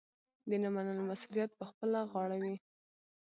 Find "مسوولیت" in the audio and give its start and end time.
1.09-1.51